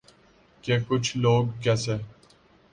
[0.63, 1.95] کہ ’کچھ لوگ کیسے